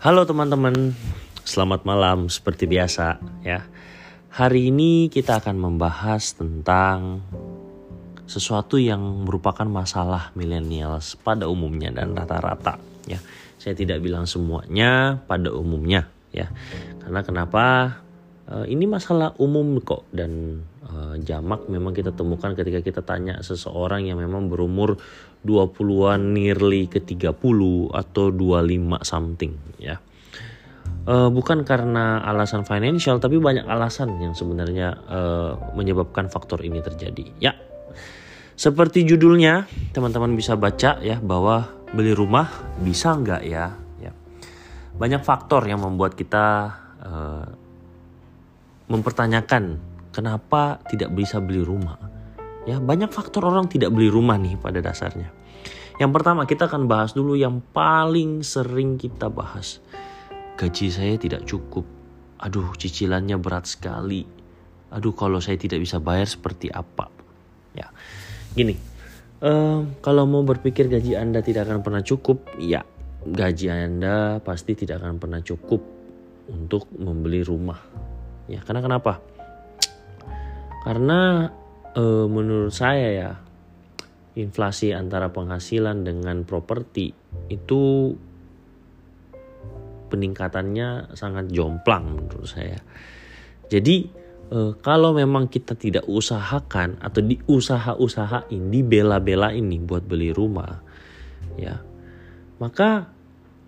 Halo 0.00 0.24
teman-teman, 0.24 0.96
selamat 1.44 1.84
malam 1.84 2.32
seperti 2.32 2.64
biasa 2.64 3.20
ya. 3.44 3.68
Hari 4.32 4.72
ini 4.72 5.12
kita 5.12 5.44
akan 5.44 5.60
membahas 5.60 6.32
tentang 6.32 7.20
sesuatu 8.24 8.80
yang 8.80 9.28
merupakan 9.28 9.68
masalah 9.68 10.32
milenials 10.32 11.20
pada 11.20 11.52
umumnya 11.52 11.92
dan 11.92 12.16
rata-rata 12.16 12.80
ya. 13.04 13.20
Saya 13.60 13.76
tidak 13.76 14.00
bilang 14.00 14.24
semuanya 14.24 15.20
pada 15.28 15.52
umumnya 15.52 16.08
ya. 16.32 16.48
Karena 17.04 17.20
kenapa? 17.20 18.00
Uh, 18.50 18.66
ini 18.66 18.82
masalah 18.82 19.30
umum 19.38 19.78
kok 19.78 20.10
dan 20.10 20.58
uh, 20.90 21.14
jamak 21.22 21.70
memang 21.70 21.94
kita 21.94 22.10
temukan 22.10 22.50
ketika 22.58 22.82
kita 22.82 22.98
tanya 23.06 23.38
seseorang 23.46 24.10
yang 24.10 24.18
memang 24.18 24.50
berumur 24.50 24.98
20-an 25.46 26.34
nearly 26.34 26.90
ke 26.90 26.98
30 26.98 27.30
atau 27.94 28.24
25 28.34 29.06
something 29.06 29.54
ya. 29.78 30.02
Uh, 31.06 31.30
bukan 31.30 31.62
karena 31.62 32.26
alasan 32.26 32.66
financial 32.66 33.22
tapi 33.22 33.38
banyak 33.38 33.70
alasan 33.70 34.18
yang 34.18 34.34
sebenarnya 34.34 34.98
uh, 35.06 35.54
menyebabkan 35.78 36.26
faktor 36.26 36.66
ini 36.66 36.82
terjadi. 36.82 37.30
Ya. 37.38 37.54
Seperti 38.58 39.06
judulnya 39.06 39.70
teman-teman 39.94 40.34
bisa 40.34 40.58
baca 40.58 40.98
ya 40.98 41.22
bahwa 41.22 41.70
beli 41.94 42.18
rumah 42.18 42.50
bisa 42.82 43.14
nggak 43.14 43.42
ya? 43.46 43.78
ya. 44.02 44.10
Banyak 44.98 45.22
faktor 45.22 45.70
yang 45.70 45.86
membuat 45.86 46.18
kita 46.18 46.74
uh, 46.98 47.59
mempertanyakan 48.90 49.78
kenapa 50.10 50.82
tidak 50.90 51.14
bisa 51.14 51.38
beli 51.38 51.62
rumah. 51.62 51.96
Ya, 52.66 52.82
banyak 52.82 53.08
faktor 53.08 53.46
orang 53.46 53.70
tidak 53.70 53.94
beli 53.94 54.10
rumah 54.10 54.36
nih 54.36 54.58
pada 54.58 54.82
dasarnya. 54.82 55.30
Yang 55.96 56.10
pertama 56.12 56.44
kita 56.44 56.66
akan 56.66 56.90
bahas 56.90 57.14
dulu 57.14 57.38
yang 57.38 57.62
paling 57.72 58.42
sering 58.42 58.98
kita 58.98 59.30
bahas. 59.30 59.80
Gaji 60.58 60.86
saya 60.92 61.14
tidak 61.16 61.46
cukup. 61.48 61.86
Aduh, 62.42 62.74
cicilannya 62.76 63.40
berat 63.40 63.70
sekali. 63.70 64.26
Aduh, 64.90 65.14
kalau 65.14 65.38
saya 65.38 65.56
tidak 65.56 65.80
bisa 65.80 66.02
bayar 66.02 66.26
seperti 66.26 66.68
apa? 66.68 67.08
Ya, 67.72 67.88
gini. 68.52 68.76
Um, 69.40 69.96
kalau 70.04 70.28
mau 70.28 70.44
berpikir 70.44 70.90
gaji 70.92 71.16
Anda 71.16 71.40
tidak 71.40 71.70
akan 71.70 71.80
pernah 71.80 72.04
cukup, 72.04 72.44
ya 72.60 72.84
gaji 73.24 73.72
Anda 73.72 74.40
pasti 74.44 74.76
tidak 74.76 75.00
akan 75.00 75.16
pernah 75.16 75.40
cukup 75.40 75.80
untuk 76.52 76.92
membeli 76.96 77.40
rumah 77.40 77.89
Ya, 78.50 78.58
karena 78.66 78.82
kenapa? 78.82 79.22
Karena 80.82 81.54
e, 81.94 82.02
menurut 82.26 82.74
saya 82.74 83.08
ya 83.14 83.30
inflasi 84.34 84.90
antara 84.90 85.30
penghasilan 85.30 86.02
dengan 86.02 86.42
properti 86.42 87.14
itu 87.46 88.14
peningkatannya 90.10 91.14
sangat 91.14 91.46
jomplang 91.54 92.18
menurut 92.18 92.50
saya. 92.50 92.82
Jadi 93.70 94.10
e, 94.50 94.58
kalau 94.82 95.14
memang 95.14 95.46
kita 95.46 95.78
tidak 95.78 96.10
usahakan 96.10 96.98
atau 96.98 97.22
diusaha-usahain, 97.22 98.74
dibela-bela 98.74 99.54
ini 99.54 99.78
buat 99.78 100.02
beli 100.02 100.34
rumah, 100.34 100.82
ya, 101.54 101.78
maka 102.58 103.06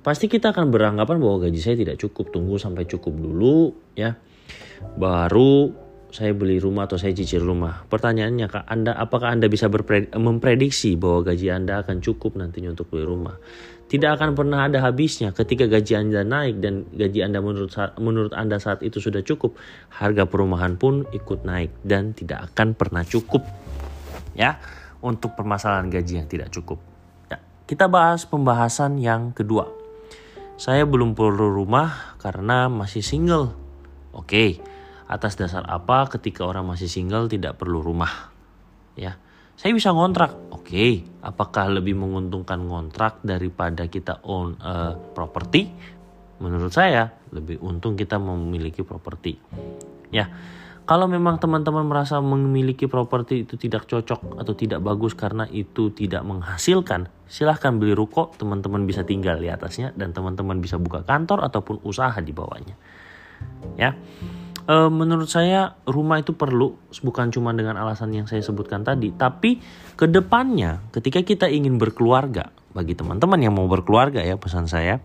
pasti 0.02 0.26
kita 0.26 0.50
akan 0.50 0.74
beranggapan 0.74 1.22
bahwa 1.22 1.46
gaji 1.46 1.62
saya 1.62 1.78
tidak 1.78 2.02
cukup. 2.02 2.34
Tunggu 2.34 2.58
sampai 2.58 2.82
cukup 2.90 3.14
dulu, 3.14 3.70
ya 3.94 4.18
baru 4.96 5.82
saya 6.12 6.36
beli 6.36 6.60
rumah 6.60 6.84
atau 6.84 7.00
saya 7.00 7.16
cicil 7.16 7.40
rumah. 7.40 7.88
Pertanyaannya, 7.88 8.46
Kak, 8.52 8.64
Anda 8.68 8.92
apakah 8.92 9.32
Anda 9.32 9.48
bisa 9.48 9.72
memprediksi 10.12 11.00
bahwa 11.00 11.32
gaji 11.32 11.48
Anda 11.48 11.80
akan 11.80 12.04
cukup 12.04 12.36
nantinya 12.36 12.76
untuk 12.76 12.92
beli 12.92 13.08
rumah? 13.08 13.40
Tidak 13.88 14.08
akan 14.08 14.36
pernah 14.36 14.68
ada 14.68 14.84
habisnya 14.84 15.32
ketika 15.32 15.68
gaji 15.68 15.96
Anda 15.96 16.20
naik 16.24 16.60
dan 16.60 16.84
gaji 16.92 17.24
Anda 17.24 17.40
menurut 17.40 17.72
menurut 17.96 18.32
Anda 18.36 18.60
saat 18.60 18.84
itu 18.84 19.00
sudah 19.00 19.24
cukup, 19.24 19.56
harga 19.88 20.28
perumahan 20.28 20.76
pun 20.76 21.08
ikut 21.16 21.48
naik 21.48 21.72
dan 21.80 22.12
tidak 22.12 22.52
akan 22.52 22.76
pernah 22.76 23.04
cukup. 23.08 23.40
Ya, 24.36 24.60
untuk 25.00 25.32
permasalahan 25.32 25.88
gaji 25.88 26.20
yang 26.20 26.28
tidak 26.28 26.52
cukup. 26.52 26.80
Ya, 27.32 27.40
kita 27.64 27.88
bahas 27.88 28.28
pembahasan 28.28 29.00
yang 29.00 29.32
kedua. 29.32 29.68
Saya 30.60 30.84
belum 30.84 31.16
perlu 31.16 31.52
rumah 31.52 32.16
karena 32.20 32.68
masih 32.68 33.00
single. 33.00 33.61
Oke, 34.12 34.60
atas 35.08 35.40
dasar 35.40 35.64
apa 35.68 36.08
ketika 36.12 36.44
orang 36.44 36.68
masih 36.68 36.88
single 36.88 37.32
tidak 37.32 37.56
perlu 37.56 37.80
rumah? 37.80 38.32
Ya, 38.92 39.16
saya 39.56 39.72
bisa 39.72 39.88
ngontrak. 39.92 40.52
Oke, 40.52 41.04
apakah 41.24 41.72
lebih 41.72 41.96
menguntungkan 41.96 42.60
ngontrak 42.60 43.24
daripada 43.24 43.88
kita 43.88 44.20
own 44.24 44.60
uh, 44.60 44.96
properti? 45.16 45.68
Menurut 46.44 46.72
saya 46.76 47.08
lebih 47.32 47.56
untung 47.64 47.96
kita 47.96 48.20
memiliki 48.20 48.84
properti. 48.84 49.40
Ya, 50.12 50.28
kalau 50.84 51.08
memang 51.08 51.40
teman-teman 51.40 51.88
merasa 51.88 52.20
memiliki 52.20 52.84
properti 52.84 53.48
itu 53.48 53.56
tidak 53.56 53.88
cocok 53.88 54.36
atau 54.44 54.52
tidak 54.52 54.84
bagus 54.84 55.16
karena 55.16 55.48
itu 55.48 55.88
tidak 55.94 56.20
menghasilkan, 56.26 57.08
silahkan 57.30 57.80
beli 57.80 57.96
ruko, 57.96 58.28
teman-teman 58.36 58.84
bisa 58.84 59.06
tinggal 59.08 59.40
di 59.40 59.48
atasnya 59.48 59.96
dan 59.96 60.12
teman-teman 60.12 60.60
bisa 60.60 60.76
buka 60.76 61.00
kantor 61.06 61.48
ataupun 61.48 61.80
usaha 61.86 62.18
di 62.20 62.34
bawahnya 62.34 62.76
ya. 63.74 63.98
E, 64.62 64.74
menurut 64.86 65.26
saya 65.26 65.74
rumah 65.84 66.22
itu 66.22 66.38
perlu 66.38 66.78
bukan 67.02 67.34
cuma 67.34 67.50
dengan 67.50 67.74
alasan 67.76 68.14
yang 68.14 68.30
saya 68.30 68.40
sebutkan 68.46 68.86
tadi 68.86 69.10
tapi 69.10 69.58
ke 69.98 70.06
depannya 70.06 70.78
ketika 70.94 71.26
kita 71.26 71.46
ingin 71.50 71.82
berkeluarga 71.82 72.54
bagi 72.70 72.94
teman-teman 72.94 73.42
yang 73.42 73.58
mau 73.58 73.66
berkeluarga 73.66 74.22
ya 74.22 74.38
pesan 74.38 74.70
saya 74.70 75.02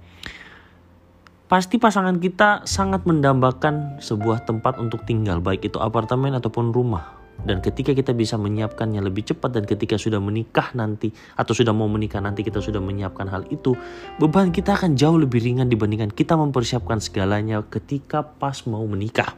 pasti 1.49 1.81
pasangan 1.81 2.21
kita 2.21 2.69
sangat 2.69 3.07
mendambakan 3.09 3.97
sebuah 3.97 4.45
tempat 4.45 4.77
untuk 4.77 5.07
tinggal 5.09 5.41
baik 5.41 5.65
itu 5.65 5.81
apartemen 5.81 6.37
ataupun 6.37 6.69
rumah 6.69 7.16
dan 7.45 7.61
ketika 7.61 7.93
kita 7.93 8.17
bisa 8.17 8.33
menyiapkannya 8.39 8.97
lebih 9.03 9.29
cepat 9.29 9.53
dan 9.53 9.63
ketika 9.69 9.99
sudah 9.99 10.17
menikah 10.17 10.73
nanti 10.73 11.13
atau 11.37 11.53
sudah 11.53 11.69
mau 11.75 11.85
menikah 11.85 12.17
nanti 12.17 12.41
kita 12.41 12.63
sudah 12.63 12.81
menyiapkan 12.81 13.29
hal 13.29 13.45
itu 13.53 13.77
beban 14.17 14.49
kita 14.49 14.73
akan 14.73 14.97
jauh 14.97 15.21
lebih 15.21 15.43
ringan 15.43 15.69
dibandingkan 15.69 16.09
kita 16.09 16.33
mempersiapkan 16.33 16.97
segalanya 16.97 17.61
ketika 17.69 18.25
pas 18.25 18.65
mau 18.65 18.81
menikah. 18.89 19.37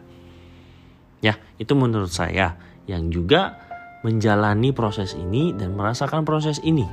Ya 1.20 1.36
itu 1.60 1.76
menurut 1.76 2.12
saya 2.12 2.56
yang 2.88 3.12
juga 3.12 3.60
menjalani 4.08 4.72
proses 4.72 5.12
ini 5.20 5.52
dan 5.52 5.76
merasakan 5.76 6.24
proses 6.24 6.64
ini. 6.64 6.88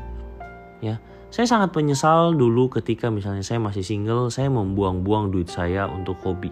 Ya 0.82 0.98
saya 1.30 1.46
sangat 1.46 1.70
menyesal 1.74 2.34
dulu 2.34 2.66
ketika 2.70 3.14
misalnya 3.14 3.46
saya 3.46 3.62
masih 3.62 3.86
single 3.86 4.34
saya 4.34 4.50
membuang-buang 4.50 5.30
duit 5.30 5.46
saya 5.46 5.86
untuk 5.86 6.18
hobi. 6.26 6.50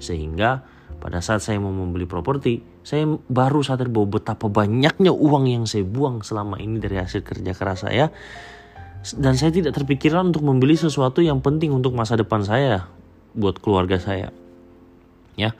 Sehingga 0.00 0.64
pada 1.00 1.24
saat 1.24 1.40
saya 1.40 1.56
mau 1.56 1.72
membeli 1.72 2.04
properti, 2.04 2.60
saya 2.84 3.08
baru 3.08 3.64
sadar 3.64 3.88
bahwa 3.88 4.20
betapa 4.20 4.52
banyaknya 4.52 5.08
uang 5.08 5.48
yang 5.48 5.64
saya 5.64 5.88
buang 5.88 6.20
selama 6.20 6.60
ini 6.60 6.76
dari 6.76 7.00
hasil 7.00 7.24
kerja 7.24 7.56
keras 7.56 7.88
saya. 7.88 8.12
Dan 9.16 9.32
saya 9.32 9.48
tidak 9.48 9.72
terpikirkan 9.80 10.28
untuk 10.28 10.44
membeli 10.44 10.76
sesuatu 10.76 11.24
yang 11.24 11.40
penting 11.40 11.72
untuk 11.72 11.96
masa 11.96 12.20
depan 12.20 12.44
saya, 12.44 12.84
buat 13.32 13.56
keluarga 13.64 13.96
saya. 13.96 14.28
Ya. 15.40 15.56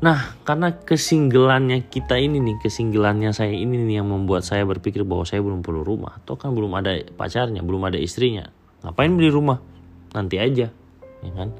Nah, 0.00 0.32
karena 0.48 0.72
kesinggelannya 0.72 1.92
kita 1.92 2.16
ini 2.16 2.40
nih, 2.40 2.56
kesinggelannya 2.64 3.36
saya 3.36 3.52
ini 3.52 3.84
nih 3.84 4.00
yang 4.00 4.08
membuat 4.08 4.48
saya 4.48 4.64
berpikir 4.64 5.04
bahwa 5.04 5.28
saya 5.28 5.44
belum 5.44 5.60
perlu 5.60 5.84
rumah. 5.84 6.16
Atau 6.16 6.40
kan 6.40 6.56
belum 6.56 6.72
ada 6.80 6.96
pacarnya, 7.12 7.60
belum 7.60 7.92
ada 7.92 8.00
istrinya. 8.00 8.48
Ngapain 8.80 9.12
beli 9.12 9.28
rumah? 9.28 9.60
Nanti 10.16 10.40
aja, 10.40 10.72
ya 11.20 11.32
kan? 11.36 11.52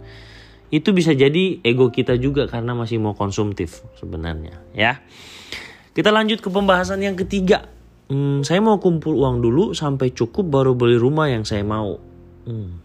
Itu 0.71 0.95
bisa 0.95 1.11
jadi 1.11 1.59
ego 1.67 1.91
kita 1.91 2.15
juga 2.15 2.47
karena 2.47 2.79
masih 2.79 3.03
mau 3.03 3.19
konsumtif 3.19 3.83
sebenarnya 3.99 4.59
ya. 4.75 5.03
Kita 5.91 6.15
lanjut 6.15 6.39
ke 6.39 6.49
pembahasan 6.49 7.03
yang 7.03 7.19
ketiga. 7.19 7.67
Hmm, 8.07 8.47
saya 8.47 8.63
mau 8.63 8.79
kumpul 8.79 9.19
uang 9.19 9.43
dulu 9.43 9.75
sampai 9.75 10.15
cukup 10.15 10.47
baru 10.47 10.79
beli 10.79 10.99
rumah 10.99 11.31
yang 11.31 11.43
saya 11.43 11.67
mau. 11.67 11.99
Hmm. 12.41 12.81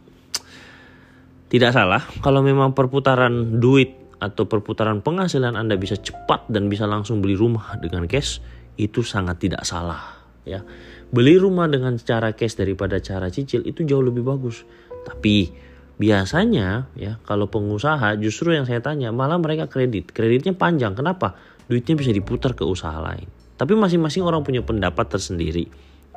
tidak 1.45 1.71
salah 1.71 2.03
kalau 2.19 2.43
memang 2.43 2.75
perputaran 2.75 3.63
duit 3.63 3.95
atau 4.19 4.43
perputaran 4.43 4.99
penghasilan 4.99 5.55
anda 5.55 5.79
bisa 5.79 5.95
cepat 5.95 6.51
dan 6.51 6.67
bisa 6.67 6.83
langsung 6.83 7.23
beli 7.23 7.39
rumah 7.39 7.79
dengan 7.79 8.03
cash 8.09 8.43
itu 8.75 8.99
sangat 9.05 9.39
tidak 9.39 9.63
salah 9.63 10.19
ya. 10.43 10.65
Beli 11.13 11.39
rumah 11.39 11.69
dengan 11.71 11.95
cara 12.01 12.35
cash 12.35 12.59
daripada 12.59 12.99
cara 12.99 13.31
cicil 13.31 13.63
itu 13.63 13.87
jauh 13.87 14.03
lebih 14.03 14.25
bagus. 14.25 14.67
Tapi 15.05 15.53
Biasanya 15.95 16.91
ya 16.99 17.17
kalau 17.23 17.47
pengusaha 17.47 18.19
justru 18.19 18.51
yang 18.51 18.67
saya 18.67 18.83
tanya 18.83 19.15
malah 19.15 19.39
mereka 19.39 19.71
kredit. 19.71 20.11
Kreditnya 20.11 20.51
panjang. 20.51 20.91
Kenapa? 20.91 21.39
Duitnya 21.71 21.95
bisa 21.95 22.11
diputar 22.11 22.51
ke 22.53 22.67
usaha 22.67 22.99
lain. 22.99 23.25
Tapi 23.55 23.73
masing-masing 23.73 24.27
orang 24.27 24.43
punya 24.43 24.59
pendapat 24.59 25.07
tersendiri. 25.07 25.71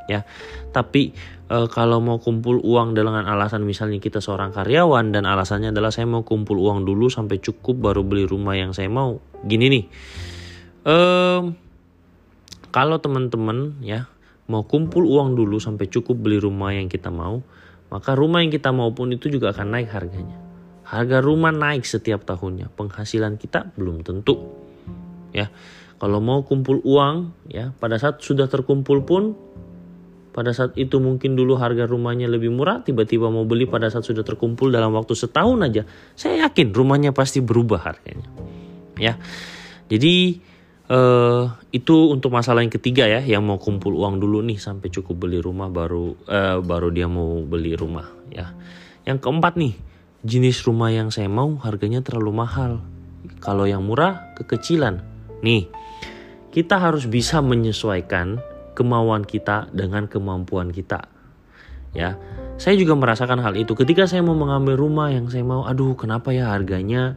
Ya, 0.09 0.25
tapi 0.73 1.13
e, 1.53 1.57
kalau 1.69 2.01
mau 2.01 2.17
kumpul 2.17 2.65
uang 2.65 2.97
dengan 2.97 3.29
alasan 3.29 3.69
misalnya 3.69 4.01
kita 4.01 4.25
seorang 4.25 4.57
karyawan 4.57 5.13
dan 5.13 5.29
alasannya 5.29 5.69
adalah 5.69 5.93
saya 5.93 6.09
mau 6.09 6.25
kumpul 6.25 6.57
uang 6.57 6.89
dulu 6.89 7.13
sampai 7.13 7.37
cukup 7.45 7.77
baru 7.77 8.09
beli 8.09 8.25
rumah 8.25 8.57
yang 8.57 8.73
saya 8.73 8.89
mau. 8.89 9.21
Gini 9.45 9.69
nih, 9.69 9.85
e, 10.81 10.97
kalau 12.73 12.97
teman-teman 13.05 13.77
ya 13.85 14.09
mau 14.49 14.65
kumpul 14.65 15.05
uang 15.05 15.37
dulu 15.37 15.61
sampai 15.61 15.93
cukup 15.93 16.17
beli 16.17 16.41
rumah 16.41 16.73
yang 16.73 16.89
kita 16.89 17.13
mau, 17.13 17.45
maka 17.89 18.13
rumah 18.13 18.45
yang 18.45 18.53
kita 18.53 18.73
mau 18.73 18.93
pun 18.93 19.13
itu 19.13 19.33
juga 19.33 19.53
akan 19.57 19.67
naik 19.73 19.89
harganya. 19.93 20.39
Harga 20.89 21.21
rumah 21.21 21.53
naik 21.53 21.85
setiap 21.85 22.25
tahunnya, 22.25 22.73
penghasilan 22.73 23.37
kita 23.37 23.73
belum 23.77 24.05
tentu. 24.05 24.41
Ya. 25.33 25.53
Kalau 25.99 26.23
mau 26.23 26.47
kumpul 26.47 26.79
uang, 26.87 27.49
ya, 27.51 27.75
pada 27.77 27.99
saat 27.99 28.23
sudah 28.23 28.47
terkumpul 28.47 29.03
pun 29.03 29.35
pada 30.39 30.55
saat 30.55 30.79
itu 30.79 31.03
mungkin 31.03 31.35
dulu 31.35 31.59
harga 31.59 31.91
rumahnya 31.91 32.31
lebih 32.31 32.55
murah, 32.55 32.87
tiba-tiba 32.87 33.27
mau 33.27 33.43
beli 33.43 33.67
pada 33.67 33.91
saat 33.91 34.07
sudah 34.07 34.23
terkumpul 34.23 34.71
dalam 34.71 34.95
waktu 34.95 35.19
setahun 35.19 35.59
aja, 35.67 35.83
saya 36.15 36.47
yakin 36.47 36.71
rumahnya 36.71 37.11
pasti 37.11 37.43
berubah 37.43 37.83
harganya. 37.83 38.31
Ya. 38.95 39.19
Jadi 39.91 40.39
uh, 40.89 41.53
itu 41.71 41.97
untuk 42.11 42.33
masalah 42.33 42.65
yang 42.65 42.73
ketiga 42.73 43.05
ya 43.05 43.21
yang 43.23 43.45
mau 43.45 43.61
kumpul 43.61 43.95
uang 43.95 44.19
dulu 44.19 44.41
nih 44.45 44.59
sampai 44.59 44.89
cukup 44.89 45.29
beli 45.29 45.39
rumah 45.39 45.69
baru 45.69 46.17
uh, 46.27 46.59
baru 46.65 46.89
dia 46.91 47.07
mau 47.07 47.45
beli 47.45 47.77
rumah 47.77 48.09
ya. 48.33 48.53
Yang 49.05 49.25
keempat 49.25 49.57
nih 49.57 49.75
jenis 50.27 50.65
rumah 50.67 50.91
yang 50.91 51.09
saya 51.15 51.31
mau 51.31 51.57
harganya 51.63 52.03
terlalu 52.03 52.43
mahal. 52.45 52.73
Kalau 53.39 53.69
yang 53.69 53.85
murah 53.87 54.35
kekecilan. 54.35 55.05
Nih 55.45 55.71
kita 56.51 56.81
harus 56.81 57.07
bisa 57.07 57.39
menyesuaikan 57.39 58.43
kemauan 58.75 59.23
kita 59.23 59.71
dengan 59.71 60.11
kemampuan 60.11 60.75
kita 60.75 61.07
ya. 61.95 62.19
Saya 62.59 62.75
juga 62.75 62.99
merasakan 62.99 63.39
hal 63.39 63.55
itu. 63.55 63.79
Ketika 63.79 64.11
saya 64.11 64.27
mau 64.27 64.35
mengambil 64.35 64.75
rumah 64.75 65.15
yang 65.15 65.31
saya 65.31 65.47
mau 65.47 65.63
aduh 65.63 65.95
kenapa 65.95 66.35
ya 66.35 66.51
harganya 66.51 67.15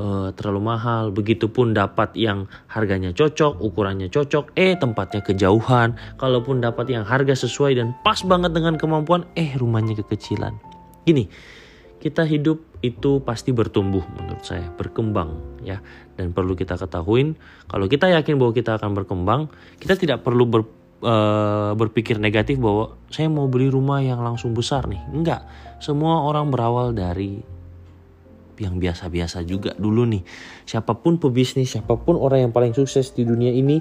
uh, 0.00 0.28
terlalu 0.32 0.72
mahal. 0.72 1.12
Begitupun 1.12 1.76
dapat 1.76 2.16
yang 2.16 2.48
harganya 2.72 3.12
cocok, 3.12 3.60
ukurannya 3.60 4.08
cocok, 4.08 4.56
eh 4.56 4.74
tempatnya 4.80 5.20
kejauhan. 5.20 6.00
Kalaupun 6.16 6.64
dapat 6.64 6.88
yang 6.88 7.04
harga 7.04 7.36
sesuai 7.36 7.76
dan 7.76 7.92
pas 8.00 8.24
banget 8.24 8.56
dengan 8.56 8.80
kemampuan, 8.80 9.28
eh 9.36 9.52
rumahnya 9.60 10.00
kekecilan. 10.00 10.56
Gini, 11.04 11.28
kita 12.00 12.24
hidup 12.24 12.64
itu 12.80 13.20
pasti 13.20 13.52
bertumbuh 13.52 14.00
menurut 14.16 14.40
saya, 14.40 14.72
berkembang 14.72 15.60
ya. 15.60 15.84
Dan 16.16 16.32
perlu 16.32 16.56
kita 16.56 16.80
ketahuin, 16.80 17.36
kalau 17.68 17.86
kita 17.88 18.08
yakin 18.08 18.40
bahwa 18.40 18.52
kita 18.56 18.80
akan 18.80 18.96
berkembang, 18.96 19.52
kita 19.80 20.00
tidak 20.00 20.24
perlu 20.24 20.48
ber, 20.48 20.64
uh, 21.04 21.76
berpikir 21.76 22.16
negatif 22.16 22.56
bahwa 22.56 22.96
saya 23.12 23.28
mau 23.28 23.48
beli 23.48 23.68
rumah 23.68 24.00
yang 24.00 24.24
langsung 24.24 24.56
besar 24.56 24.88
nih. 24.88 25.00
Enggak, 25.12 25.44
semua 25.80 26.24
orang 26.24 26.48
berawal 26.48 26.96
dari 26.96 27.59
yang 28.60 28.76
biasa-biasa 28.76 29.42
juga 29.48 29.72
dulu 29.80 30.04
nih. 30.04 30.22
Siapa 30.68 31.00
pun 31.00 31.16
pebisnis, 31.16 31.72
siapa 31.72 31.96
pun 31.96 32.20
orang 32.20 32.46
yang 32.46 32.52
paling 32.52 32.76
sukses 32.76 33.16
di 33.16 33.24
dunia 33.24 33.48
ini 33.48 33.80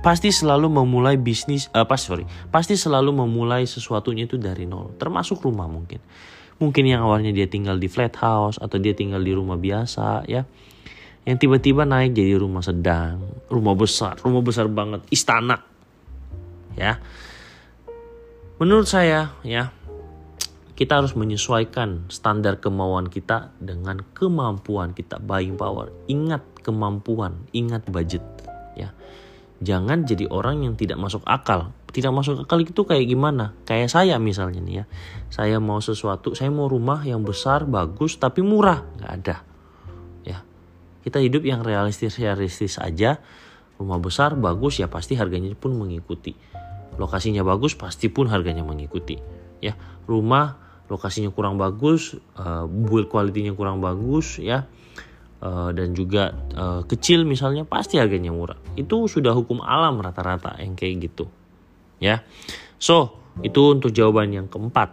pasti 0.00 0.30
selalu 0.30 0.70
memulai 0.70 1.18
bisnis 1.18 1.66
uh, 1.74 1.84
sorry, 1.98 2.24
pasti 2.54 2.78
selalu 2.78 3.26
memulai 3.26 3.66
sesuatunya 3.66 4.30
itu 4.30 4.38
dari 4.38 4.70
nol, 4.70 4.94
termasuk 4.96 5.42
rumah 5.42 5.66
mungkin. 5.66 5.98
Mungkin 6.62 6.84
yang 6.86 7.02
awalnya 7.02 7.34
dia 7.34 7.50
tinggal 7.50 7.80
di 7.80 7.90
flat 7.90 8.14
house 8.20 8.60
atau 8.60 8.78
dia 8.78 8.94
tinggal 8.94 9.20
di 9.20 9.34
rumah 9.34 9.58
biasa 9.58 10.28
ya. 10.30 10.46
Yang 11.24 11.36
tiba-tiba 11.46 11.84
naik 11.84 12.16
jadi 12.16 12.36
rumah 12.38 12.64
sedang, 12.64 13.20
rumah 13.52 13.76
besar, 13.76 14.16
rumah 14.24 14.40
besar 14.40 14.68
banget, 14.68 15.04
istana. 15.12 15.60
Ya. 16.78 17.02
Menurut 18.60 18.88
saya 18.88 19.32
ya, 19.40 19.72
kita 20.80 20.96
harus 20.96 21.12
menyesuaikan 21.12 22.08
standar 22.08 22.56
kemauan 22.56 23.12
kita 23.12 23.52
dengan 23.60 24.00
kemampuan 24.16 24.96
kita 24.96 25.20
buying 25.20 25.60
power. 25.60 25.92
Ingat 26.08 26.40
kemampuan, 26.64 27.44
ingat 27.52 27.84
budget 27.84 28.24
ya. 28.72 28.96
Jangan 29.60 30.08
jadi 30.08 30.24
orang 30.32 30.64
yang 30.64 30.80
tidak 30.80 30.96
masuk 30.96 31.20
akal. 31.28 31.76
Tidak 31.92 32.08
masuk 32.08 32.48
akal 32.48 32.64
itu 32.64 32.88
kayak 32.88 33.04
gimana? 33.04 33.52
Kayak 33.68 33.92
saya 33.92 34.16
misalnya 34.16 34.64
nih 34.64 34.74
ya. 34.80 34.84
Saya 35.28 35.60
mau 35.60 35.84
sesuatu, 35.84 36.32
saya 36.32 36.48
mau 36.48 36.64
rumah 36.64 37.04
yang 37.04 37.20
besar, 37.28 37.68
bagus 37.68 38.16
tapi 38.16 38.40
murah, 38.40 38.80
nggak 38.96 39.12
ada. 39.20 39.36
Ya. 40.24 40.40
Kita 41.04 41.20
hidup 41.20 41.44
yang 41.44 41.60
realistis 41.60 42.16
realistis 42.16 42.80
aja. 42.80 43.20
Rumah 43.76 44.00
besar 44.00 44.32
bagus 44.32 44.80
ya 44.80 44.88
pasti 44.88 45.12
harganya 45.12 45.52
pun 45.52 45.76
mengikuti. 45.76 46.32
Lokasinya 46.96 47.44
bagus 47.44 47.76
pasti 47.76 48.08
pun 48.08 48.32
harganya 48.32 48.64
mengikuti. 48.64 49.20
Ya, 49.60 49.76
rumah 50.08 50.69
lokasinya 50.90 51.30
kurang 51.30 51.54
bagus, 51.56 52.18
uh, 52.34 52.66
build 52.66 53.06
quality-nya 53.06 53.54
kurang 53.54 53.78
bagus 53.78 54.42
ya. 54.42 54.66
Uh, 55.40 55.72
dan 55.72 55.96
juga 55.96 56.36
uh, 56.52 56.84
kecil 56.84 57.24
misalnya 57.24 57.64
pasti 57.64 57.96
harganya 57.96 58.28
murah. 58.28 58.60
Itu 58.76 59.08
sudah 59.08 59.32
hukum 59.32 59.64
alam 59.64 59.96
rata-rata 60.02 60.60
yang 60.60 60.76
kayak 60.76 61.08
gitu. 61.08 61.32
Ya. 61.96 62.20
So, 62.76 63.16
itu 63.40 63.72
untuk 63.72 63.94
jawaban 63.96 64.36
yang 64.36 64.52
keempat. 64.52 64.92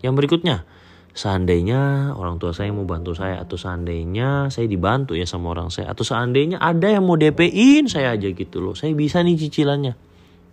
Yang 0.00 0.14
berikutnya, 0.16 0.64
seandainya 1.12 2.14
orang 2.16 2.40
tua 2.40 2.56
saya 2.56 2.72
mau 2.72 2.88
bantu 2.88 3.12
saya 3.12 3.44
atau 3.44 3.60
seandainya 3.60 4.48
saya 4.48 4.64
dibantu 4.64 5.12
ya 5.12 5.28
sama 5.28 5.52
orang 5.52 5.68
saya 5.68 5.92
atau 5.92 6.08
seandainya 6.08 6.56
ada 6.56 6.88
yang 6.88 7.04
mau 7.04 7.20
DP-in 7.20 7.84
saya 7.84 8.16
aja 8.16 8.32
gitu 8.32 8.64
loh. 8.64 8.72
Saya 8.72 8.96
bisa 8.96 9.20
nih 9.20 9.36
cicilannya. 9.36 9.92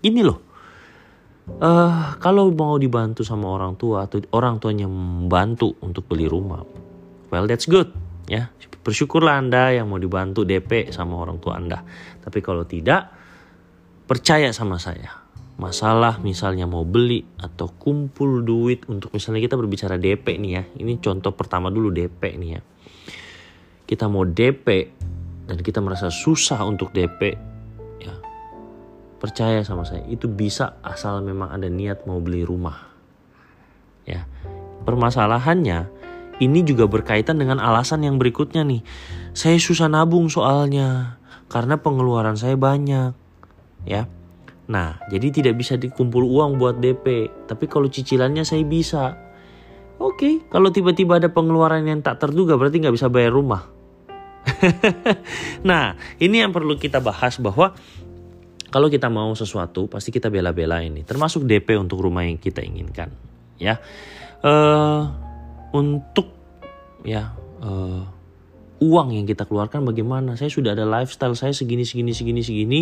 Ini 0.03 0.19
loh 0.19 0.48
uh, 1.57 2.15
kalau 2.21 2.53
mau 2.53 2.77
dibantu 2.77 3.25
sama 3.25 3.49
orang 3.49 3.73
tua 3.73 4.05
atau 4.05 4.21
orang 4.37 4.61
tuanya 4.61 4.85
membantu 4.85 5.73
untuk 5.81 6.05
beli 6.05 6.29
rumah, 6.29 6.61
well 7.33 7.49
that's 7.49 7.65
good 7.65 7.89
ya. 8.29 8.53
Bersyukurlah 8.79 9.35
Anda 9.41 9.75
yang 9.75 9.91
mau 9.91 9.99
dibantu 9.99 10.47
DP 10.47 10.93
sama 10.95 11.19
orang 11.19 11.37
tua 11.41 11.59
Anda. 11.59 11.83
Tapi 12.23 12.39
kalau 12.39 12.63
tidak, 12.63 13.11
percaya 14.07 14.49
sama 14.55 14.79
saya. 14.79 15.27
Masalah 15.59 16.23
misalnya 16.23 16.63
mau 16.63 16.87
beli 16.87 17.19
atau 17.35 17.67
kumpul 17.67 18.47
duit 18.47 18.87
untuk 18.87 19.11
misalnya 19.11 19.43
kita 19.43 19.59
berbicara 19.59 19.99
DP 19.99 20.39
nih 20.39 20.51
ya. 20.55 20.63
Ini 20.79 20.97
contoh 21.03 21.35
pertama 21.35 21.67
dulu 21.67 21.91
DP 21.91 22.39
nih 22.39 22.49
ya. 22.55 22.61
Kita 23.83 24.07
mau 24.07 24.23
DP 24.23 24.67
dan 25.45 25.59
kita 25.59 25.83
merasa 25.83 26.07
susah 26.07 26.63
untuk 26.63 26.95
DP 26.95 27.48
Percaya 29.19 29.59
sama 29.67 29.83
saya, 29.83 30.07
itu 30.07 30.31
bisa 30.31 30.79
asal 30.79 31.19
memang 31.19 31.51
ada 31.51 31.67
niat 31.67 32.07
mau 32.07 32.23
beli 32.23 32.47
rumah. 32.47 32.87
Ya. 34.07 34.25
Permasalahannya 34.87 35.91
ini 36.39 36.63
juga 36.63 36.87
berkaitan 36.87 37.35
dengan 37.35 37.59
alasan 37.59 38.07
yang 38.07 38.15
berikutnya 38.15 38.63
nih. 38.63 38.81
Saya 39.35 39.59
susah 39.59 39.91
nabung 39.91 40.31
soalnya 40.31 41.19
karena 41.51 41.75
pengeluaran 41.75 42.39
saya 42.39 42.55
banyak. 42.55 43.11
Ya. 43.83 44.07
Nah, 44.69 45.01
jadi 45.11 45.33
tidak 45.33 45.59
bisa 45.59 45.75
dikumpul 45.75 46.23
uang 46.23 46.61
buat 46.61 46.79
DP, 46.79 47.27
tapi 47.49 47.65
kalau 47.67 47.91
cicilannya 47.91 48.47
saya 48.47 48.63
bisa. 48.63 49.17
Oke, 49.99 50.47
kalau 50.47 50.71
tiba-tiba 50.71 51.19
ada 51.19 51.27
pengeluaran 51.27 51.83
yang 51.83 51.99
tak 51.99 52.23
terduga 52.23 52.55
berarti 52.55 52.79
nggak 52.79 52.95
bisa 52.95 53.11
bayar 53.11 53.35
rumah. 53.35 53.67
nah, 55.69 55.99
ini 56.23 56.39
yang 56.39 56.55
perlu 56.55 56.79
kita 56.79 57.03
bahas 57.03 57.35
bahwa 57.41 57.75
kalau 58.69 58.87
kita 58.89 59.09
mau 59.09 59.33
sesuatu 59.33 59.89
pasti 59.89 60.13
kita 60.13 60.29
bela-bela 60.29 60.81
ini 60.81 61.01
termasuk 61.01 61.45
DP 61.45 61.77
untuk 61.77 62.01
rumah 62.01 62.25
yang 62.25 62.37
kita 62.37 62.61
inginkan 62.61 63.09
ya. 63.59 63.77
Uh, 64.39 65.03
untuk 65.75 66.31
ya 67.03 67.35
uh, 67.59 68.07
uang 68.79 69.09
yang 69.13 69.27
kita 69.27 69.43
keluarkan 69.45 69.83
bagaimana? 69.83 70.39
Saya 70.39 70.47
sudah 70.47 70.73
ada 70.73 70.87
lifestyle 70.87 71.35
saya 71.35 71.51
segini 71.51 71.83
segini 71.83 72.15
segini 72.15 72.41
segini. 72.41 72.81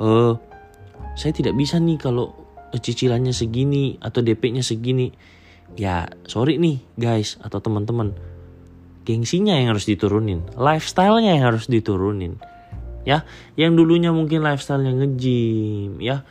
Uh, 0.00 0.34
saya 1.14 1.36
tidak 1.36 1.52
bisa 1.54 1.76
nih 1.76 2.00
kalau 2.00 2.32
cicilannya 2.72 3.36
segini 3.36 4.00
atau 4.00 4.24
DP-nya 4.24 4.64
segini. 4.64 5.12
Ya 5.76 6.08
sorry 6.24 6.56
nih 6.56 6.80
guys 6.96 7.36
atau 7.44 7.60
teman-teman. 7.60 8.16
Gengsinya 9.06 9.54
yang 9.54 9.70
harus 9.70 9.86
diturunin 9.86 10.42
lifestyle-nya 10.58 11.38
yang 11.38 11.46
harus 11.54 11.70
diturunin 11.70 12.42
ya. 13.06 13.22
Yang 13.54 13.72
dulunya 13.80 14.10
mungkin 14.10 14.42
lifestyle-nya 14.42 14.92
nge-gym 14.92 16.02
ya. 16.02 16.26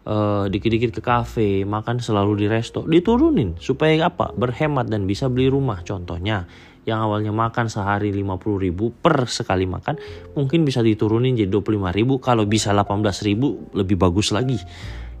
Uh, 0.00 0.48
dikit-dikit 0.48 0.96
ke 0.96 1.02
kafe 1.04 1.68
makan 1.68 2.00
selalu 2.00 2.40
di 2.40 2.46
resto. 2.48 2.86
Diturunin 2.88 3.60
supaya 3.60 4.08
apa? 4.08 4.32
Berhemat 4.32 4.88
dan 4.88 5.04
bisa 5.04 5.28
beli 5.28 5.52
rumah. 5.52 5.84
Contohnya 5.84 6.48
yang 6.88 7.04
awalnya 7.04 7.28
makan 7.28 7.68
sehari 7.68 8.08
50 8.08 8.64
ribu 8.64 8.88
per 8.88 9.28
sekali 9.28 9.68
makan 9.68 10.00
mungkin 10.32 10.64
bisa 10.64 10.80
diturunin 10.80 11.36
jadi 11.36 11.52
25 11.52 11.92
ribu. 11.92 12.16
Kalau 12.16 12.48
bisa 12.48 12.72
18 12.72 13.26
ribu 13.28 13.68
lebih 13.76 14.00
bagus 14.00 14.32
lagi. 14.32 14.56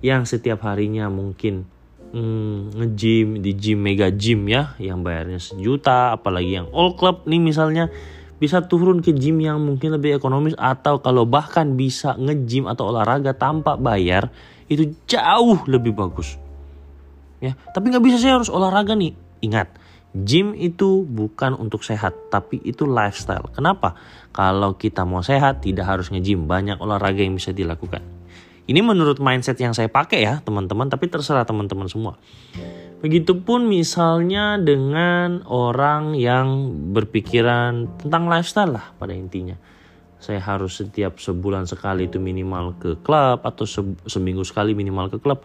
Yang 0.00 0.38
setiap 0.38 0.64
harinya 0.64 1.12
mungkin 1.12 1.68
hmm, 2.16 2.80
nge-gym 2.80 3.44
di 3.44 3.52
gym 3.52 3.84
mega 3.84 4.08
gym 4.08 4.48
ya. 4.48 4.72
Yang 4.80 4.98
bayarnya 5.04 5.40
sejuta 5.44 6.16
apalagi 6.16 6.56
yang 6.56 6.72
all 6.72 6.96
club 6.96 7.28
nih 7.28 7.38
misalnya 7.38 7.92
bisa 8.40 8.64
turun 8.64 9.04
ke 9.04 9.12
gym 9.12 9.38
yang 9.44 9.60
mungkin 9.60 9.92
lebih 9.92 10.16
ekonomis 10.16 10.56
atau 10.56 10.98
kalau 11.04 11.28
bahkan 11.28 11.76
bisa 11.76 12.16
nge-gym 12.16 12.64
atau 12.64 12.88
olahraga 12.88 13.36
tanpa 13.36 13.76
bayar 13.76 14.32
itu 14.72 14.96
jauh 15.04 15.60
lebih 15.68 15.92
bagus. 15.92 16.40
Ya, 17.44 17.52
tapi 17.76 17.92
nggak 17.92 18.04
bisa 18.04 18.16
saya 18.16 18.40
harus 18.40 18.48
olahraga 18.48 18.96
nih. 18.96 19.12
Ingat, 19.44 19.68
gym 20.12 20.56
itu 20.56 21.04
bukan 21.04 21.56
untuk 21.56 21.84
sehat, 21.84 22.16
tapi 22.32 22.60
itu 22.64 22.88
lifestyle. 22.88 23.52
Kenapa? 23.52 23.96
Kalau 24.32 24.76
kita 24.76 25.04
mau 25.04 25.20
sehat 25.20 25.64
tidak 25.64 25.88
harus 25.88 26.08
nge-gym, 26.08 26.48
banyak 26.48 26.80
olahraga 26.80 27.20
yang 27.20 27.36
bisa 27.36 27.52
dilakukan. 27.52 28.19
Ini 28.70 28.86
menurut 28.86 29.18
mindset 29.18 29.58
yang 29.58 29.74
saya 29.74 29.90
pakai 29.90 30.22
ya 30.22 30.38
teman-teman, 30.46 30.86
tapi 30.86 31.10
terserah 31.10 31.42
teman-teman 31.42 31.90
semua. 31.90 32.14
Begitupun 33.02 33.66
misalnya 33.66 34.62
dengan 34.62 35.42
orang 35.50 36.14
yang 36.14 36.70
berpikiran 36.94 37.98
tentang 37.98 38.30
lifestyle 38.30 38.78
lah 38.78 38.94
pada 38.94 39.10
intinya. 39.10 39.58
Saya 40.22 40.38
harus 40.38 40.78
setiap 40.78 41.18
sebulan 41.18 41.66
sekali 41.66 42.06
itu 42.06 42.22
minimal 42.22 42.78
ke 42.78 43.00
klub 43.02 43.42
atau 43.42 43.66
se 43.66 43.82
seminggu 44.06 44.46
sekali 44.46 44.76
minimal 44.78 45.10
ke 45.10 45.18
klub. 45.18 45.42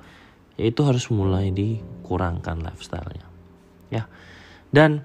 Ya 0.59 0.69
itu 0.69 0.85
harus 0.85 1.09
mulai 1.09 1.49
dikurangkan 1.49 2.61
lifestyle-nya. 2.61 3.25
Ya. 3.89 4.05
Dan 4.69 5.01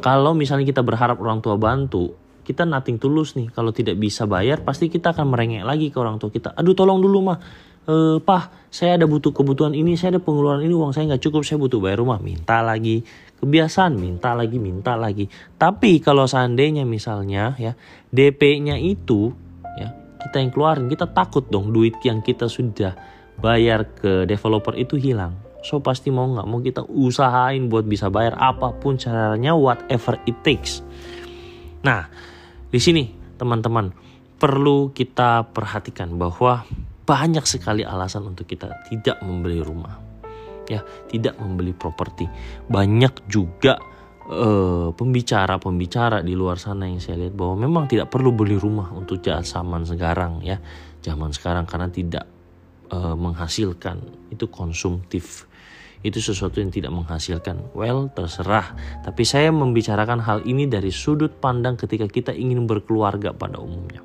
kalau 0.00 0.32
misalnya 0.32 0.64
kita 0.64 0.80
berharap 0.80 1.20
orang 1.20 1.42
tua 1.44 1.58
bantu, 1.60 2.16
kita 2.42 2.66
nating 2.66 2.98
tulus 2.98 3.36
nih. 3.36 3.52
Kalau 3.52 3.70
tidak 3.70 3.96
bisa 4.00 4.24
bayar 4.24 4.64
pasti 4.64 4.88
kita 4.88 5.12
akan 5.14 5.32
merengek 5.32 5.64
lagi 5.64 5.88
ke 5.92 5.96
orang 6.00 6.18
tua 6.18 6.32
kita. 6.32 6.56
Aduh 6.56 6.74
tolong 6.74 6.98
dulu 6.98 7.18
mah 7.30 7.38
e, 7.86 8.18
pah 8.20 8.50
saya 8.70 8.96
ada 8.98 9.06
butuh 9.06 9.30
kebutuhan 9.34 9.76
ini 9.76 9.94
saya 9.94 10.18
ada 10.18 10.22
pengeluaran 10.22 10.62
ini 10.64 10.74
uang 10.74 10.92
saya 10.94 11.14
nggak 11.14 11.22
cukup 11.22 11.42
saya 11.46 11.58
butuh 11.60 11.78
bayar 11.78 12.00
rumah. 12.02 12.18
Minta 12.18 12.64
lagi. 12.64 13.04
Kebiasaan 13.40 13.96
minta 13.96 14.36
lagi 14.36 14.60
minta 14.60 14.96
lagi. 15.00 15.24
Tapi 15.56 16.00
kalau 16.04 16.28
seandainya 16.28 16.84
misalnya 16.84 17.56
ya 17.56 17.72
DP-nya 18.12 18.76
itu 18.76 19.32
ya 19.80 19.88
kita 20.20 20.44
yang 20.44 20.50
keluarin 20.52 20.86
kita 20.92 21.08
takut 21.08 21.48
dong 21.48 21.72
duit 21.72 21.96
yang 22.04 22.20
kita 22.20 22.52
sudah 22.52 22.92
bayar 23.40 23.88
ke 23.96 24.28
developer 24.28 24.76
itu 24.76 25.00
hilang. 25.00 25.32
So 25.60 25.80
pasti 25.80 26.08
mau 26.08 26.24
nggak 26.24 26.46
mau 26.48 26.60
kita 26.60 26.82
usahain 26.88 27.68
buat 27.68 27.84
bisa 27.84 28.08
bayar 28.08 28.36
apa 28.40 28.72
pun 28.76 28.96
caranya 28.96 29.52
whatever 29.52 30.16
it 30.24 30.36
takes 30.40 30.80
nah 31.82 32.06
di 32.70 32.78
sini 32.78 33.08
teman-teman 33.40 33.90
perlu 34.40 34.92
kita 34.96 35.52
perhatikan 35.52 36.16
bahwa 36.16 36.64
banyak 37.04 37.42
sekali 37.42 37.82
alasan 37.82 38.30
untuk 38.30 38.46
kita 38.46 38.86
tidak 38.86 39.18
membeli 39.20 39.58
rumah. 39.58 39.98
Ya, 40.70 40.86
tidak 41.10 41.34
membeli 41.42 41.74
properti. 41.74 42.30
Banyak 42.70 43.26
juga 43.26 43.74
pembicara 44.30 44.94
pembicara-pembicara 44.94 46.22
di 46.22 46.38
luar 46.38 46.62
sana 46.62 46.86
yang 46.86 47.02
saya 47.02 47.26
lihat 47.26 47.34
bahwa 47.34 47.66
memang 47.66 47.90
tidak 47.90 48.14
perlu 48.14 48.30
beli 48.30 48.54
rumah 48.54 48.94
untuk 48.94 49.18
zaman 49.26 49.82
sekarang 49.82 50.46
ya. 50.46 50.62
Zaman 51.02 51.34
sekarang 51.34 51.66
karena 51.66 51.90
tidak 51.90 52.30
uh, 52.94 53.18
menghasilkan 53.18 54.30
itu 54.30 54.46
konsumtif 54.46 55.49
itu 56.00 56.16
sesuatu 56.16 56.64
yang 56.64 56.72
tidak 56.72 56.92
menghasilkan. 56.96 57.76
Well, 57.76 58.08
terserah. 58.12 58.72
Tapi 59.04 59.22
saya 59.28 59.52
membicarakan 59.52 60.24
hal 60.24 60.38
ini 60.48 60.64
dari 60.64 60.88
sudut 60.88 61.36
pandang 61.36 61.76
ketika 61.76 62.08
kita 62.08 62.32
ingin 62.32 62.64
berkeluarga 62.64 63.36
pada 63.36 63.60
umumnya. 63.60 64.00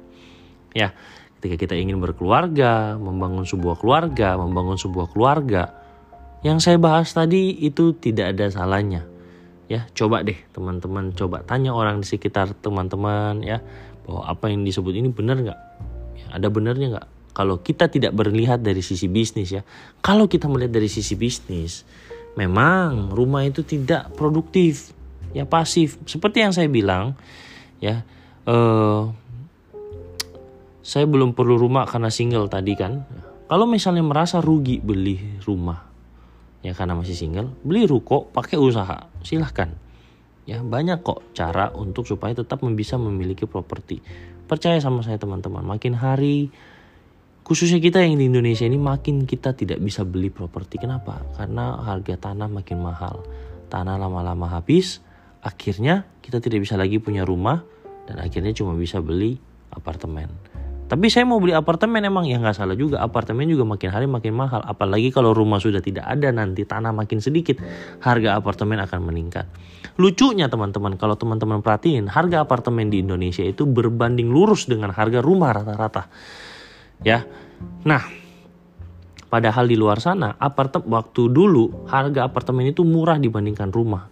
Ya, 0.76 0.92
ketika 1.40 1.56
kita 1.56 1.76
ingin 1.80 2.04
berkeluarga, 2.04 3.00
membangun 3.00 3.48
sebuah 3.48 3.80
keluarga, 3.80 4.36
membangun 4.36 4.76
sebuah 4.76 5.16
keluarga, 5.16 5.72
yang 6.44 6.60
saya 6.60 6.76
bahas 6.76 7.16
tadi 7.16 7.56
itu 7.64 7.96
tidak 7.96 8.36
ada 8.36 8.52
salahnya. 8.52 9.08
Ya, 9.66 9.88
coba 9.96 10.22
deh 10.22 10.38
teman-teman 10.54 11.16
coba 11.16 11.42
tanya 11.42 11.74
orang 11.74 12.04
di 12.04 12.06
sekitar 12.06 12.54
teman-teman 12.62 13.42
ya 13.42 13.66
bahwa 14.06 14.22
apa 14.30 14.54
yang 14.54 14.62
disebut 14.62 14.94
ini 14.94 15.10
benar 15.10 15.42
nggak? 15.42 15.60
Ya, 16.22 16.28
ada 16.38 16.48
benarnya 16.52 16.88
nggak? 16.94 17.08
Kalau 17.36 17.60
kita 17.60 17.92
tidak 17.92 18.16
berlihat 18.16 18.64
dari 18.64 18.80
sisi 18.80 19.12
bisnis 19.12 19.52
ya. 19.52 19.68
Kalau 20.00 20.32
kita 20.32 20.48
melihat 20.48 20.80
dari 20.80 20.88
sisi 20.88 21.20
bisnis, 21.20 21.84
memang 22.40 23.12
rumah 23.12 23.44
itu 23.44 23.60
tidak 23.68 24.16
produktif, 24.16 24.96
ya 25.36 25.44
pasif. 25.44 26.00
Seperti 26.08 26.48
yang 26.48 26.56
saya 26.56 26.72
bilang, 26.72 27.20
ya, 27.84 28.08
eh, 28.48 29.04
saya 30.80 31.06
belum 31.12 31.36
perlu 31.36 31.60
rumah 31.60 31.84
karena 31.84 32.08
single 32.08 32.48
tadi 32.48 32.72
kan. 32.80 33.04
Kalau 33.52 33.68
misalnya 33.68 34.02
merasa 34.02 34.40
rugi 34.40 34.80
beli 34.80 35.20
rumah, 35.44 35.84
ya 36.64 36.72
karena 36.72 36.96
masih 36.96 37.20
single, 37.20 37.52
beli 37.68 37.84
ruko, 37.84 38.32
pakai 38.32 38.56
usaha, 38.56 39.12
silahkan. 39.28 39.76
Ya 40.48 40.64
banyak 40.64 41.04
kok 41.04 41.36
cara 41.36 41.74
untuk 41.76 42.08
supaya 42.08 42.32
tetap 42.32 42.64
bisa 42.80 42.96
memiliki 42.96 43.44
properti. 43.44 44.00
Percaya 44.48 44.80
sama 44.80 45.04
saya 45.04 45.20
teman-teman, 45.20 45.66
makin 45.68 45.98
hari 45.98 46.54
khususnya 47.46 47.78
kita 47.78 48.02
yang 48.02 48.18
di 48.18 48.26
Indonesia 48.26 48.66
ini 48.66 48.82
makin 48.82 49.30
kita 49.30 49.54
tidak 49.54 49.78
bisa 49.78 50.02
beli 50.02 50.34
properti. 50.34 50.82
Kenapa? 50.82 51.22
Karena 51.38 51.78
harga 51.78 52.18
tanah 52.18 52.50
makin 52.50 52.82
mahal. 52.82 53.22
Tanah 53.70 54.02
lama-lama 54.02 54.50
habis, 54.50 55.06
akhirnya 55.46 56.10
kita 56.26 56.42
tidak 56.42 56.66
bisa 56.66 56.74
lagi 56.74 56.98
punya 56.98 57.22
rumah 57.22 57.62
dan 58.10 58.18
akhirnya 58.18 58.50
cuma 58.58 58.74
bisa 58.74 58.98
beli 58.98 59.38
apartemen. 59.70 60.26
Tapi 60.86 61.10
saya 61.10 61.26
mau 61.26 61.42
beli 61.42 61.54
apartemen 61.54 61.98
emang 62.06 62.30
ya 62.30 62.38
nggak 62.38 62.58
salah 62.58 62.78
juga. 62.78 63.02
Apartemen 63.02 63.50
juga 63.50 63.66
makin 63.66 63.90
hari 63.90 64.06
makin 64.06 64.34
mahal. 64.38 64.62
Apalagi 64.66 65.10
kalau 65.10 65.34
rumah 65.34 65.58
sudah 65.58 65.82
tidak 65.82 66.06
ada 66.06 66.30
nanti 66.30 66.62
tanah 66.62 66.94
makin 66.94 67.22
sedikit, 67.22 67.58
harga 68.06 68.38
apartemen 68.38 68.78
akan 68.82 69.02
meningkat. 69.06 69.50
Lucunya 69.98 70.46
teman-teman, 70.46 70.98
kalau 70.98 71.18
teman-teman 71.18 71.66
perhatiin, 71.66 72.06
harga 72.10 72.46
apartemen 72.46 72.94
di 72.94 73.02
Indonesia 73.02 73.42
itu 73.42 73.66
berbanding 73.66 74.30
lurus 74.30 74.70
dengan 74.70 74.94
harga 74.94 75.26
rumah 75.26 75.58
rata-rata 75.58 76.06
ya. 77.02 77.26
Nah, 77.84 78.04
padahal 79.28 79.66
di 79.68 79.76
luar 79.76 80.00
sana 80.00 80.38
apartemen 80.38 80.88
waktu 80.94 81.28
dulu 81.28 81.90
harga 81.90 82.30
apartemen 82.30 82.72
itu 82.72 82.86
murah 82.88 83.18
dibandingkan 83.20 83.74
rumah. 83.74 84.08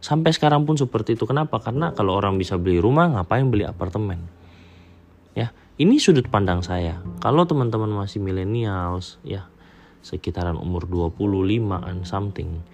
Sampai 0.00 0.32
sekarang 0.32 0.64
pun 0.64 0.80
seperti 0.80 1.12
itu. 1.18 1.28
Kenapa? 1.28 1.60
Karena 1.60 1.92
kalau 1.92 2.16
orang 2.16 2.40
bisa 2.40 2.56
beli 2.56 2.80
rumah, 2.80 3.10
ngapain 3.12 3.44
beli 3.52 3.68
apartemen? 3.68 4.24
Ya, 5.36 5.52
ini 5.76 6.00
sudut 6.00 6.24
pandang 6.32 6.64
saya. 6.64 7.04
Kalau 7.20 7.44
teman-teman 7.44 7.92
masih 7.92 8.16
millennials, 8.16 9.20
ya, 9.20 9.52
sekitaran 10.00 10.56
umur 10.56 10.88
25 10.88 11.84
and 11.84 12.08
something, 12.08 12.64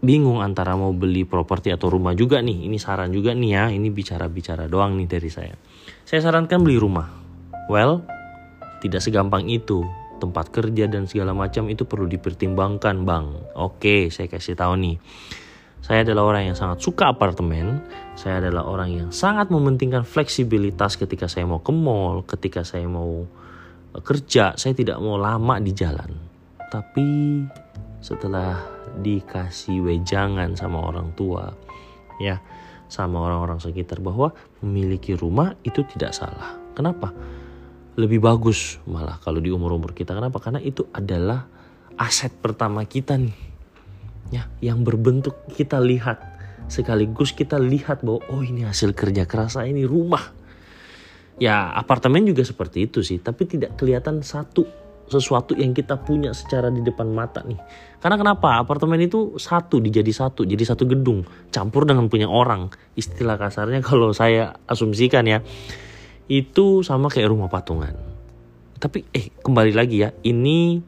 bingung 0.00 0.40
antara 0.40 0.72
mau 0.74 0.96
beli 0.96 1.28
properti 1.28 1.68
atau 1.68 1.92
rumah 1.92 2.16
juga 2.16 2.40
nih. 2.40 2.64
Ini 2.64 2.76
saran 2.80 3.12
juga 3.12 3.36
nih 3.36 3.50
ya, 3.52 3.64
ini 3.68 3.92
bicara-bicara 3.92 4.66
doang 4.72 4.96
nih 4.96 5.06
dari 5.06 5.28
saya. 5.28 5.54
Saya 6.08 6.24
sarankan 6.24 6.64
beli 6.64 6.80
rumah. 6.80 7.12
Well, 7.68 8.02
tidak 8.80 9.04
segampang 9.04 9.46
itu. 9.46 9.84
Tempat 10.20 10.52
kerja 10.52 10.84
dan 10.84 11.08
segala 11.08 11.32
macam 11.32 11.72
itu 11.72 11.88
perlu 11.88 12.04
dipertimbangkan, 12.04 13.08
Bang. 13.08 13.40
Oke, 13.56 14.12
saya 14.12 14.28
kasih 14.28 14.52
tahu 14.52 14.76
nih. 14.76 14.96
Saya 15.80 16.04
adalah 16.04 16.28
orang 16.28 16.52
yang 16.52 16.56
sangat 16.56 16.84
suka 16.84 17.08
apartemen. 17.08 17.80
Saya 18.12 18.44
adalah 18.44 18.68
orang 18.68 18.90
yang 18.92 19.08
sangat 19.08 19.48
mementingkan 19.48 20.04
fleksibilitas 20.04 21.00
ketika 21.00 21.24
saya 21.24 21.48
mau 21.48 21.64
ke 21.64 21.72
mall, 21.72 22.20
ketika 22.28 22.68
saya 22.68 22.84
mau 22.84 23.24
eh, 23.96 24.02
kerja. 24.04 24.60
Saya 24.60 24.76
tidak 24.76 25.00
mau 25.00 25.16
lama 25.16 25.56
di 25.56 25.72
jalan. 25.72 26.12
Tapi 26.68 27.08
setelah 28.04 28.60
dikasih 29.00 29.80
wejangan 29.80 30.52
sama 30.52 30.84
orang 30.84 31.16
tua, 31.16 31.48
ya, 32.20 32.38
sama 32.92 33.24
orang-orang 33.24 33.62
sekitar 33.62 34.04
bahwa 34.04 34.36
memiliki 34.60 35.16
rumah 35.16 35.56
itu 35.64 35.80
tidak 35.96 36.12
salah. 36.12 36.60
Kenapa? 36.76 37.10
Lebih 38.00 38.24
bagus 38.24 38.80
malah 38.88 39.20
kalau 39.20 39.38
di 39.38 39.52
umur-umur 39.52 39.92
kita. 39.92 40.16
Kenapa? 40.16 40.40
Karena 40.40 40.58
itu 40.64 40.88
adalah 40.90 41.44
aset 42.00 42.32
pertama 42.40 42.82
kita 42.88 43.20
nih. 43.20 43.36
Ya, 44.30 44.48
yang 44.62 44.86
berbentuk 44.86 45.36
kita 45.52 45.82
lihat 45.82 46.22
sekaligus 46.70 47.34
kita 47.34 47.58
lihat 47.58 48.06
bahwa 48.06 48.22
oh 48.30 48.42
ini 48.46 48.62
hasil 48.62 48.94
kerja 48.94 49.26
keras 49.26 49.58
saya 49.58 49.68
ini 49.68 49.84
rumah. 49.84 50.32
Ya, 51.40 51.72
apartemen 51.72 52.22
juga 52.24 52.46
seperti 52.46 52.86
itu 52.86 53.00
sih, 53.02 53.18
tapi 53.18 53.48
tidak 53.48 53.74
kelihatan 53.76 54.20
satu 54.22 54.80
sesuatu 55.10 55.58
yang 55.58 55.74
kita 55.74 55.98
punya 55.98 56.30
secara 56.30 56.70
di 56.70 56.86
depan 56.86 57.10
mata 57.10 57.42
nih. 57.42 57.58
Karena 57.98 58.16
kenapa? 58.16 58.62
Apartemen 58.62 59.02
itu 59.02 59.34
satu 59.36 59.82
dijadi 59.82 60.14
satu, 60.14 60.46
jadi 60.46 60.62
satu 60.62 60.86
gedung, 60.86 61.26
campur 61.50 61.82
dengan 61.82 62.06
punya 62.06 62.30
orang. 62.30 62.70
Istilah 62.94 63.34
kasarnya 63.34 63.82
kalau 63.82 64.14
saya 64.14 64.54
asumsikan 64.70 65.26
ya 65.26 65.42
itu 66.30 66.86
sama 66.86 67.10
kayak 67.10 67.34
rumah 67.34 67.50
patungan. 67.50 67.92
Tapi 68.78 69.02
eh 69.10 69.34
kembali 69.42 69.74
lagi 69.74 70.06
ya, 70.06 70.14
ini 70.22 70.78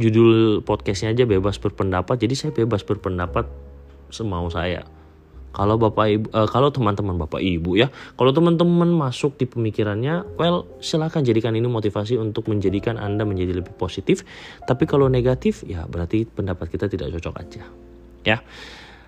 judul 0.00 0.64
podcastnya 0.64 1.12
aja 1.12 1.28
bebas 1.28 1.60
berpendapat, 1.60 2.16
jadi 2.16 2.34
saya 2.34 2.50
bebas 2.56 2.80
berpendapat 2.82 3.46
semau 4.08 4.48
saya. 4.48 4.88
Kalau 5.52 5.76
bapak 5.76 6.06
ibu, 6.08 6.26
uh, 6.32 6.48
kalau 6.48 6.72
teman-teman 6.72 7.20
bapak 7.20 7.44
ibu 7.44 7.76
ya, 7.76 7.92
kalau 8.16 8.32
teman-teman 8.32 8.88
masuk 8.88 9.36
di 9.36 9.44
pemikirannya, 9.44 10.24
well 10.40 10.64
silahkan 10.80 11.20
jadikan 11.20 11.52
ini 11.52 11.68
motivasi 11.68 12.16
untuk 12.16 12.48
menjadikan 12.48 12.96
anda 12.96 13.28
menjadi 13.28 13.60
lebih 13.60 13.76
positif. 13.76 14.24
Tapi 14.64 14.88
kalau 14.88 15.12
negatif, 15.12 15.60
ya 15.68 15.84
berarti 15.84 16.24
pendapat 16.24 16.72
kita 16.72 16.88
tidak 16.88 17.12
cocok 17.20 17.34
aja, 17.36 17.68
ya. 18.24 18.40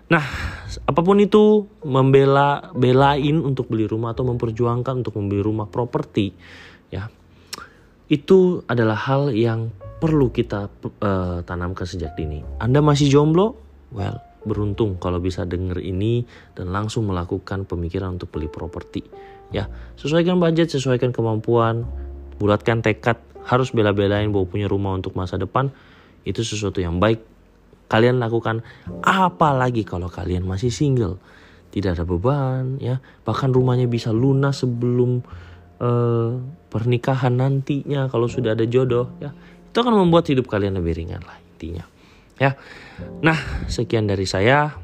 Nah, 0.05 0.25
apa 0.85 1.01
pun 1.01 1.17
itu 1.17 1.65
membela 1.87 2.73
belain 2.77 3.41
untuk 3.41 3.73
beli 3.73 3.89
rumah 3.89 4.13
atau 4.13 4.29
memperjuangkan 4.29 5.01
untuk 5.01 5.17
membeli 5.17 5.41
rumah 5.41 5.65
properti, 5.65 6.37
ya 6.93 7.09
itu 8.13 8.61
adalah 8.69 9.01
hal 9.01 9.33
yang 9.33 9.73
perlu 9.97 10.29
kita 10.29 10.69
uh, 11.01 11.41
tanamkan 11.49 11.89
sejak 11.89 12.13
dini. 12.13 12.45
Anda 12.61 12.85
masih 12.85 13.09
jomblo? 13.09 13.57
Well, 13.97 14.21
beruntung 14.45 15.01
kalau 15.01 15.19
bisa 15.25 15.49
denger 15.49 15.81
ini 15.81 16.29
dan 16.53 16.69
langsung 16.69 17.09
melakukan 17.09 17.65
pemikiran 17.65 18.21
untuk 18.21 18.29
beli 18.29 18.53
properti. 18.53 19.01
Ya, 19.49 19.73
sesuaikan 19.97 20.37
budget, 20.37 20.69
sesuaikan 20.69 21.17
kemampuan, 21.17 21.89
bulatkan 22.37 22.85
tekad 22.85 23.17
harus 23.49 23.73
bela-belain 23.73 24.29
bahwa 24.29 24.45
punya 24.45 24.69
rumah 24.69 24.93
untuk 24.97 25.17
masa 25.17 25.41
depan 25.41 25.73
itu 26.25 26.41
sesuatu 26.45 26.81
yang 26.81 27.01
baik 27.01 27.21
kalian 27.89 28.17
lakukan 28.21 28.65
apalagi 29.05 29.85
kalau 29.85 30.09
kalian 30.09 30.45
masih 30.45 30.73
single. 30.73 31.21
Tidak 31.75 31.99
ada 31.99 32.05
beban 32.07 32.79
ya. 32.79 33.03
Bahkan 33.27 33.51
rumahnya 33.51 33.91
bisa 33.91 34.15
lunas 34.15 34.63
sebelum 34.63 35.27
uh, 35.83 36.39
pernikahan 36.71 37.35
nantinya 37.35 38.07
kalau 38.07 38.31
sudah 38.31 38.55
ada 38.55 38.65
jodoh 38.65 39.11
ya. 39.19 39.35
Itu 39.71 39.83
akan 39.83 40.07
membuat 40.07 40.31
hidup 40.31 40.47
kalian 40.47 40.79
lebih 40.79 41.03
ringan 41.03 41.23
lah 41.27 41.35
intinya 41.55 41.85
ya. 42.39 42.55
Nah 43.23 43.67
sekian 43.67 44.07
dari 44.07 44.27
saya. 44.27 44.83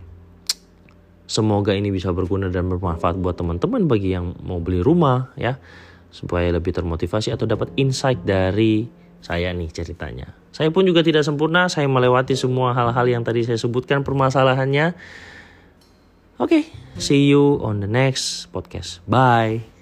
Semoga 1.31 1.71
ini 1.79 1.95
bisa 1.95 2.11
berguna 2.11 2.51
dan 2.51 2.67
bermanfaat 2.67 3.15
buat 3.23 3.39
teman-teman 3.39 3.87
bagi 3.87 4.11
yang 4.11 4.35
mau 4.43 4.59
beli 4.59 4.83
rumah 4.83 5.31
ya. 5.39 5.63
Supaya 6.11 6.51
lebih 6.51 6.75
termotivasi 6.75 7.31
atau 7.31 7.47
dapat 7.47 7.71
insight 7.79 8.27
dari 8.27 9.00
saya 9.21 9.53
nih 9.53 9.71
ceritanya. 9.73 10.33
Saya 10.51 10.75
pun 10.75 10.85
juga 10.85 11.01
tidak 11.01 11.23
sempurna, 11.23 11.71
saya 11.71 11.87
melewati 11.87 12.35
semua 12.35 12.75
hal-hal 12.75 13.07
yang 13.07 13.23
tadi 13.23 13.47
saya 13.47 13.57
sebutkan 13.57 14.03
permasalahannya. 14.03 14.99
Oke, 16.41 16.49
okay, 16.49 16.63
see 16.97 17.29
you 17.29 17.61
on 17.61 17.85
the 17.85 17.91
next 17.91 18.49
podcast. 18.49 19.05
Bye. 19.05 19.80